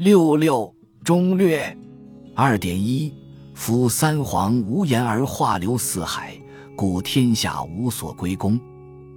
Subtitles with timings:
[0.00, 0.74] 六六
[1.04, 1.76] 中略
[2.34, 3.12] 二点一。
[3.52, 6.34] 夫三皇无言而化流四海，
[6.74, 8.58] 故天下无所归功。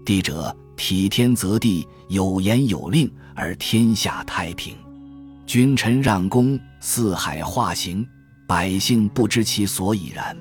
[0.05, 4.75] 帝者，体天则地，有言有令，而天下太平。
[5.45, 8.05] 君臣让公，四海化形，
[8.45, 10.35] 百姓不知其所以然。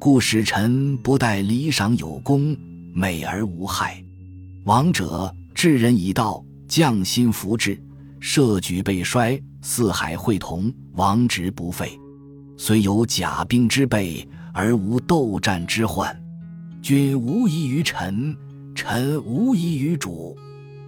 [0.00, 2.56] 故使臣不待礼赏有功，
[2.92, 4.02] 美而无害。
[4.64, 7.80] 王者治人以道，将心服之，
[8.20, 11.98] 社举备衰，四海会同，王直不废。
[12.56, 16.14] 虽有甲兵之备，而无斗战之患。
[16.82, 18.36] 君无疑于臣，
[18.74, 20.36] 臣无疑于主。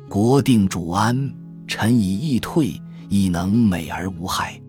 [0.09, 1.33] 国定主安，
[1.69, 4.61] 臣以义退，亦能美而无害。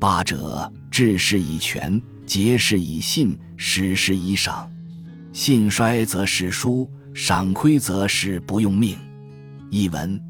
[0.00, 4.68] 霸者治事以权，节事以信，使事以赏。
[5.32, 8.96] 信衰则事疏，赏亏则事不用命。
[9.70, 10.20] 译文：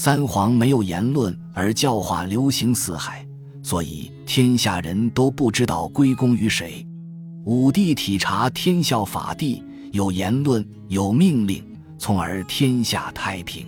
[0.00, 3.26] 三皇没有言论，而教化流行四海。
[3.64, 6.86] 所以天下人都不知道归功于谁。
[7.46, 9.60] 武帝体察天效法地，
[9.90, 11.64] 有言论，有命令，
[11.98, 13.66] 从而天下太平。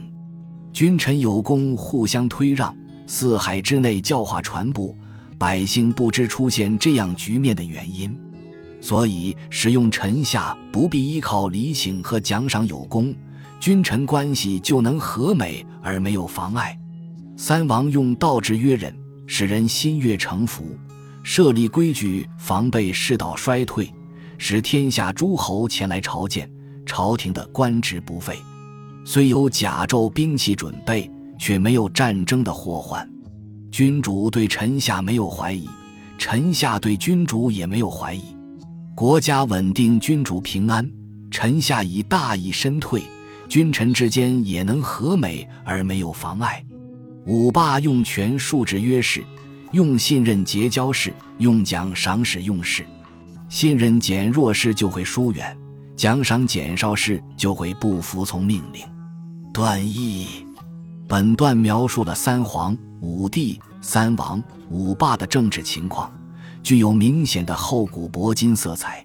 [0.73, 2.73] 君臣有功，互相推让，
[3.09, 4.95] 四海之内教化传播，
[5.37, 8.17] 百姓不知出现这样局面的原因。
[8.81, 13.13] 所以使用臣下不必依靠礼请和奖赏有功，
[13.61, 16.77] 君臣关系就能和美而没有妨碍。
[17.37, 18.93] 三王用道制约人。
[19.33, 20.77] 使人心悦诚服，
[21.23, 23.89] 设立规矩防备世道衰退，
[24.39, 26.51] 使天下诸侯前来朝见，
[26.85, 28.37] 朝廷的官职不废。
[29.05, 31.09] 虽有甲胄兵器准备，
[31.39, 33.09] 却没有战争的祸患。
[33.71, 35.69] 君主对臣下没有怀疑，
[36.19, 38.37] 臣下对君主也没有怀疑。
[38.97, 40.91] 国家稳定，君主平安，
[41.31, 43.01] 臣下以大义身退，
[43.51, 46.65] 君臣之间也能和美而没有妨碍。
[47.27, 49.25] 五霸用权数制约事，
[49.73, 52.87] 用信任结交事，用奖赏使用事。
[53.49, 55.59] 信任减弱事就会疏远，
[55.97, 58.83] 奖赏减少事就会不服从命令。
[59.53, 60.47] 段义，
[61.09, 66.13] 本段描述了三皇五帝、三王五霸的政治情况，
[66.63, 69.05] 具有明显的厚古薄今色彩。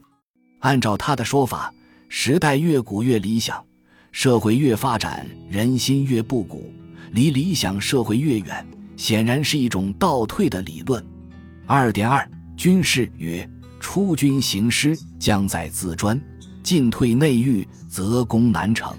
[0.59, 1.73] 按照他的说法，
[2.09, 3.65] 时代越古越理想，
[4.15, 6.73] 社会越发展，人心越不古。
[7.11, 8.65] 离理想社会越远，
[8.95, 11.05] 显然是一种倒退的理论。
[11.65, 12.25] 二点二，
[12.55, 16.17] 军事曰：出军行师，将在自专；
[16.63, 18.95] 进退内御，则攻难成。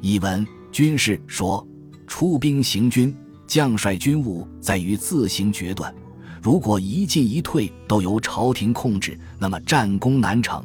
[0.00, 1.66] 译文：军事说，
[2.06, 3.12] 出兵行军，
[3.48, 5.92] 将帅军务在于自行决断。
[6.40, 10.64] 如果一进一退都由朝廷控制，那么战功难成。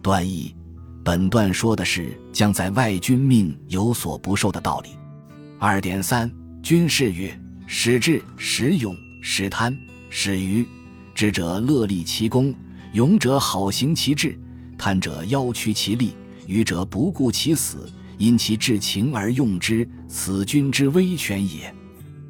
[0.00, 0.56] 段义，
[1.04, 4.90] 本段说的是将在外君命有所不受的道理。
[5.58, 6.30] 二点三，
[6.62, 7.36] 军事曰：
[7.66, 9.76] 使智、使勇、使贪、
[10.08, 10.64] 使愚。
[11.14, 12.54] 智者乐立其功，
[12.92, 14.38] 勇者好行其志，
[14.78, 16.14] 贪者邀屈其利，
[16.46, 21.74] 愚者不顾其死，因其至情而用之，此君之威权也。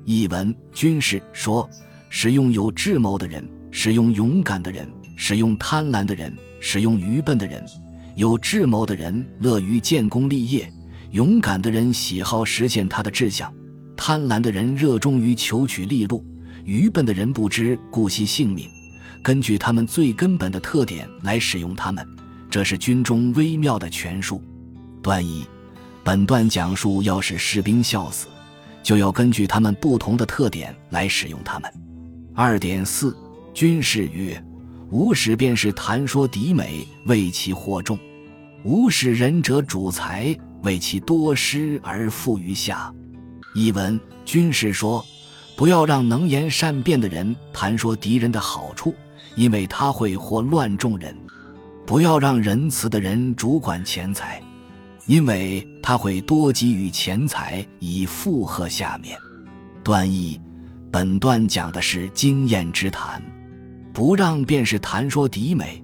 [0.07, 1.69] 译文：军事说，
[2.09, 7.63] 使用有智谋的人，使用勇敢的人，使用贪婪的人，使用愚笨的人。
[8.15, 10.71] 有智谋的人乐于建功立业。
[11.11, 13.53] 勇敢的人喜好实现他的志向，
[13.95, 16.25] 贪婪的人热衷于求取利禄，
[16.65, 18.67] 愚笨的人不知顾惜性命。
[19.23, 22.07] 根据他们最根本的特点来使用他们，
[22.51, 24.43] 这是军中微妙的权术。
[25.03, 25.45] 段一，
[26.03, 28.27] 本段讲述要使士兵笑死，
[28.83, 31.71] 就要根据他们不同的特点来使用他们。
[32.35, 33.15] 二点四，
[33.53, 34.43] 军事曰：
[34.93, 37.97] 无使便是谈说敌美，为其获众；
[38.63, 40.37] 无使仁者主才。
[40.65, 42.95] 为其多失而富于下。
[43.53, 45.05] 译文：军事说，
[45.57, 48.95] 不要让能言善辩的人谈说敌人的好处，
[49.35, 51.13] 因为他会惑乱众人；
[51.85, 54.41] 不要让仁慈的人主管钱财，
[55.07, 59.19] 因为他会多给予钱财以附和下面。
[59.83, 60.39] 段义，
[60.93, 63.21] 本段讲的是经验之谈，
[63.93, 65.83] 不让便是谈说敌美，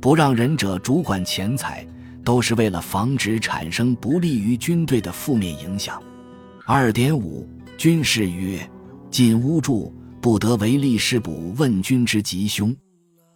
[0.00, 1.86] 不让仁者主管钱财。
[2.22, 6.00] 都是为了防止产生不利于军队的负面影响。
[6.66, 7.48] 二点五，
[7.78, 8.60] 军事曰：
[9.10, 12.76] 禁巫祝，不得为吏士卜问君之吉凶。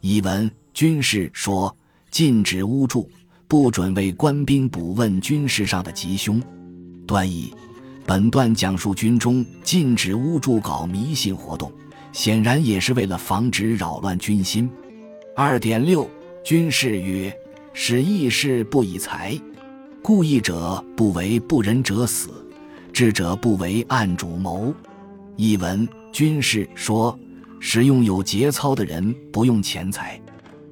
[0.01, 1.75] 译文：军事说，
[2.11, 3.11] 禁止巫祝，
[3.49, 6.41] 不准为官兵卜问军事上的吉凶。
[7.07, 7.53] 段意，
[8.07, 11.73] 本段讲述军中禁止巫祝搞迷信活动，
[12.15, 14.71] 显然也是为了防止扰乱军心。
[15.35, 16.09] 二点六，
[16.43, 17.31] 军事曰。
[17.77, 19.37] 使义士不以财，
[20.01, 22.31] 故义者不为不仁者死，
[22.93, 24.73] 智者不为暗主谋。
[25.35, 27.19] 译文：军事说，
[27.59, 30.21] 使用有节操的人不用钱财，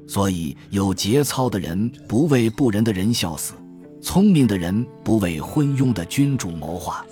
[0.06, 3.54] 所以有节操的人不为不仁的人笑死，
[4.00, 7.04] 聪明的人不为昏庸的君主谋划。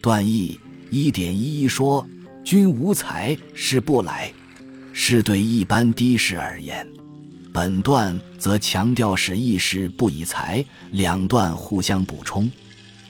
[0.00, 0.58] 段义
[0.90, 2.06] 一点一一说，
[2.46, 4.32] 君无才是不来，
[4.92, 6.86] 是对一般低士而言。
[7.52, 12.48] 本段则强调使一时不以财，两段互相补充。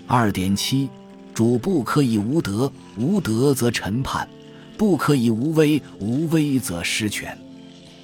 [0.06, 0.88] 二点七，
[1.34, 4.26] 主不可以无德，无德则臣叛。
[4.78, 7.36] 不可以无威，无威则失权；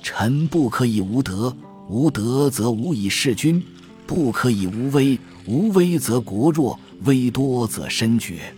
[0.02, 1.56] 臣不可以无德，
[1.88, 3.58] 无德则无以事君；
[4.06, 8.54] 不可以无威，无威则国弱，威多则身绝。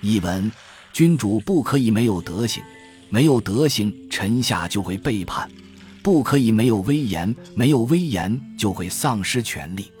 [0.00, 0.50] 译文：
[0.98, 2.60] 君主不可以没有德行，
[3.08, 5.48] 没有德行，臣下就会背叛；
[6.02, 9.92] 不可以没有威严，没有威严就会丧失权力。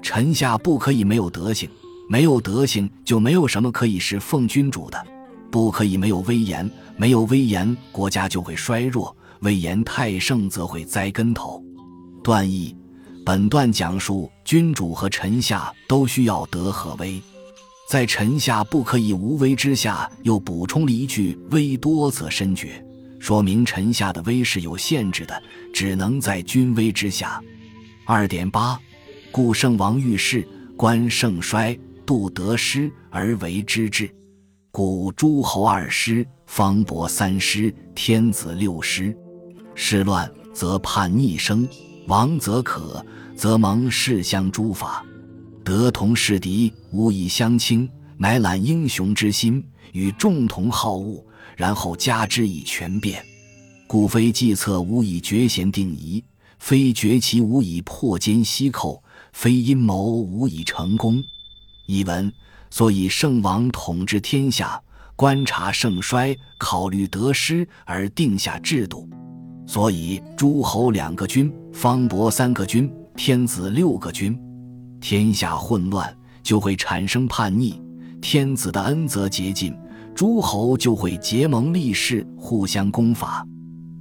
[0.00, 1.68] 臣下不可以没有德行，
[2.08, 4.96] 没有德行就没有什么可以是奉君主的；
[5.50, 6.70] 不可以没有威严。
[6.96, 11.60] 没有威严，国家就会衰弱；威严太盛，则会栽跟头。
[12.22, 12.72] 段义，
[13.24, 17.20] 本段讲述君主和臣下都需要德和威，
[17.86, 22.84] 在臣下不可以无威之下，又补充了一句“威多则身绝”，
[23.20, 25.40] 说明臣下的威是有限制的，
[25.72, 27.40] 只能在君威之下。
[28.04, 28.76] 二点八，
[29.30, 30.46] 故圣王遇事，
[30.76, 34.10] 观盛衰，度得失而为之治。
[34.72, 39.16] 故诸侯二师，方伯三师，天子六师。
[39.76, 41.68] 事乱则叛逆生，
[42.08, 43.04] 亡则可，
[43.36, 45.04] 则蒙世相诸法。
[45.66, 51.20] 得同世敌，无以相倾，乃揽英雄之心，与众同好恶，
[51.56, 53.20] 然后加之以权变。
[53.88, 56.22] 故非计策无以决贤定疑，
[56.60, 59.02] 非绝其无以破奸息寇，
[59.32, 61.20] 非阴谋无以成功。
[61.86, 62.32] 译文。
[62.70, 64.80] 所以，圣王统治天下，
[65.16, 69.08] 观察盛衰，考虑得失而定下制度。
[69.66, 74.38] 所以，诸侯两个君，方伯三个君，天子六个君。
[75.00, 77.80] 天下混乱，就会产生叛逆；
[78.20, 79.74] 天子的恩泽竭尽，
[80.14, 83.46] 诸侯就会结盟立誓，互相攻伐。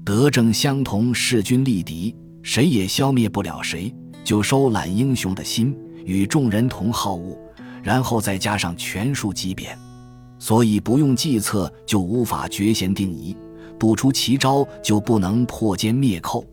[0.03, 3.93] 德政相同，势均力敌，谁也消灭不了谁，
[4.23, 5.75] 就收揽英雄的心，
[6.05, 7.37] 与众人同好恶。
[7.83, 9.77] 然后再加上权术机变，
[10.39, 13.37] 所以不用计策就无法决贤定疑，
[13.77, 16.43] 不出奇招就不能破奸灭寇，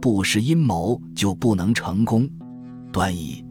[0.00, 2.28] 不施阴谋就不能成功。
[2.90, 3.44] 段义，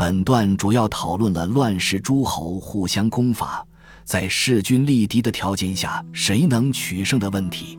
[0.00, 3.62] 本段主要讨论了乱世诸侯互相攻伐，
[4.02, 7.78] 在势均力敌的条件下谁能取胜的问题。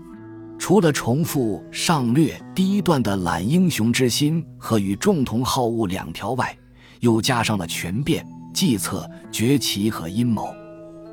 [0.60, 6.56] 除了重复上略第一段的揽英雄之心和与众同好恶两条外，
[7.00, 8.24] 又加上了权变。
[8.54, 10.54] 计策、崛起和阴谋。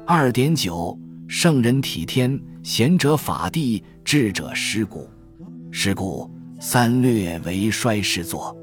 [0.06, 0.94] 二点九，
[1.26, 5.08] 圣人体天，贤者法地，智者失古。
[5.70, 8.55] 是故三略为衰世作。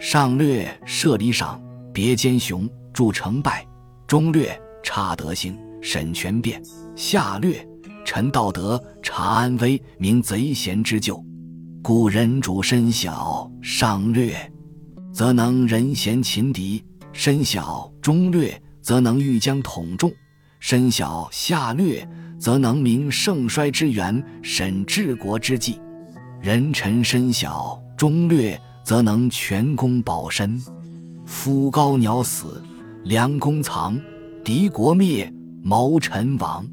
[0.00, 1.60] 上略设理赏，
[1.92, 3.64] 别奸雄，助成败；
[4.06, 6.60] 中略察德行，审权变；
[6.96, 7.66] 下略
[8.04, 11.22] 陈道德，察安危，明贼贤之咎。
[11.82, 14.34] 故人主身小，上略
[15.12, 16.82] 则能人贤擒敌。
[17.12, 20.10] 身小中略，则能欲将统众；
[20.60, 22.08] 身小下略，
[22.38, 25.78] 则能明盛衰之源，审治国之计。
[26.40, 30.58] 人臣身小中略，则能全功保身。
[31.32, 32.62] 夫高鸟死，
[33.04, 33.98] 良弓藏；
[34.44, 36.64] 敌国灭，谋臣亡。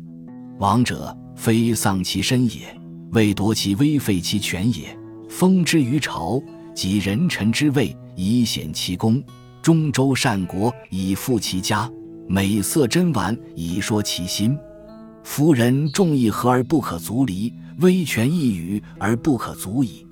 [0.59, 2.79] 亡者非丧其身也，
[3.13, 4.95] 为夺其威，废其权也。
[5.29, 6.39] 封之于朝，
[6.75, 9.23] 及人臣之位，以显其功。
[9.61, 11.89] 中州善国以富其家，
[12.27, 14.55] 美色珍玩以说其心。
[15.23, 20.05] 夫人众义和而不可足离，威权一语而不可足矣。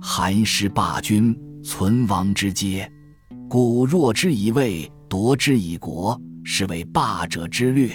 [0.00, 1.34] 韩师霸君，
[1.64, 2.88] 存亡之阶。
[3.48, 7.88] 故弱之以位，夺之以国，是为霸者之略。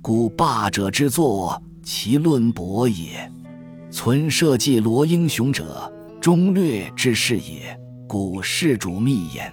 [0.00, 3.28] 故霸者之作，其论博也。
[3.90, 7.76] 存社稷罗英雄者，忠略之士也。
[8.06, 9.52] 故事主密言。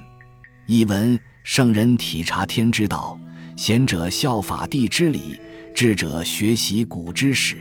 [0.67, 3.19] 译文：圣人体察天之道，
[3.55, 5.39] 贤者效法地之理，
[5.73, 7.57] 智者学习古之史。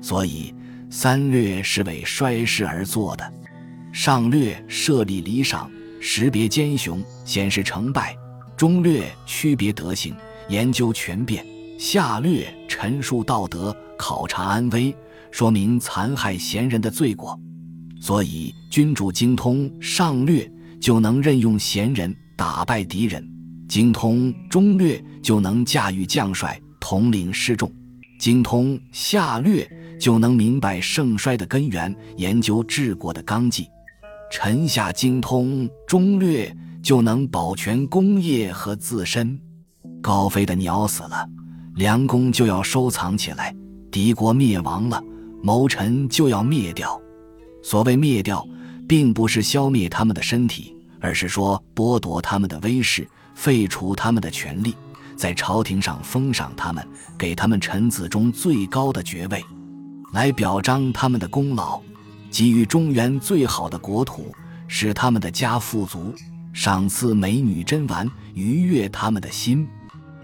[0.00, 0.54] 所以
[0.88, 3.32] 三略是为衰世而作的。
[3.92, 5.70] 上略设立礼赏，
[6.06, 8.14] 识别奸雄，显示成败；
[8.58, 10.14] 中略区别德行，
[10.50, 11.42] 研究权变；
[11.78, 14.94] 下略陈述道德，考察安危，
[15.30, 17.40] 说明残害贤人的罪过。
[17.98, 20.46] 所以君主精通上略，
[20.78, 22.14] 就能任用贤人。
[22.36, 23.26] 打败敌人，
[23.66, 27.66] 精通中略就能驾驭将帅，统领士众；
[28.18, 29.66] 精通下略
[29.98, 33.64] 就能明白盛衰的根源，研究治国的纲纪；
[34.30, 39.38] 臣下精通中略，就能保全功业和自身。
[40.02, 41.26] 高飞的鸟死了，
[41.76, 43.54] 良弓就要收藏起来；
[43.90, 45.02] 敌国灭亡了，
[45.42, 47.00] 谋臣就要灭掉。
[47.62, 48.46] 所谓灭掉，
[48.86, 54.74] 并不是消灭他们的身体，而是说剥夺他们的威势，废除他们的权利，
[55.16, 59.42] 在朝廷上封赏他们，给他们臣子中最高的爵位，
[60.12, 61.80] 来表彰他们的功劳，
[62.34, 64.34] 给予中原最好的国土，
[64.66, 66.12] 使他们的家富足，
[66.52, 69.64] 赏赐美女珍玩，愉悦他们的心。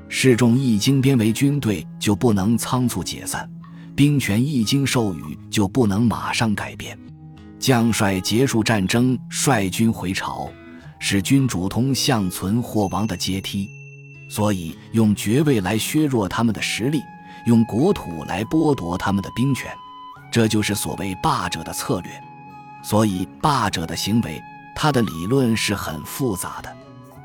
[0.08, 3.48] 示众一经编为军队，就不能仓促解散；
[3.94, 6.98] 兵权一经授予，就不能马上改变。
[7.60, 10.50] 将帅结束战争，率军回朝，
[10.98, 13.68] 使君主通向存或亡的阶梯。
[14.28, 17.00] 所以，用爵位来削弱他们的实力，
[17.46, 19.70] 用国土来剥夺他们的兵权，
[20.30, 22.10] 这就是所谓霸者的策略。
[22.82, 24.42] 所以，霸者的行为，
[24.74, 26.76] 他的理论是很复杂的。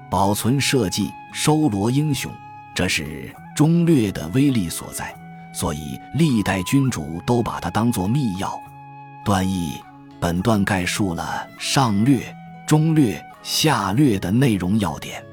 [0.09, 2.31] 保存社稷，收罗英雄。
[2.73, 5.15] 这是中略的威力所在，
[5.53, 8.51] 所以历代君主都把它当作密钥。
[9.23, 9.81] 段义，
[10.19, 12.35] 本段概述了上略、
[12.67, 15.23] 中略、下略的内容要点，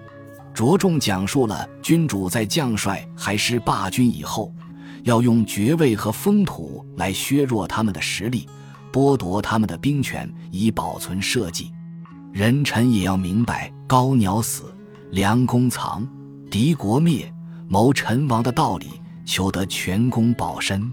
[0.55, 4.55] 着重讲述了君主在将帅还是霸君以后，
[5.05, 8.49] 要用爵位和封土来削弱他们的实力，
[8.93, 11.71] 剥夺他们的兵权，以保存社稷。
[12.33, 14.75] 人臣也要明白高鸟死，
[15.11, 16.07] 良弓藏。
[16.51, 17.33] 敌国灭，
[17.69, 18.87] 谋臣亡的道理，
[19.25, 20.91] 求得全功保身。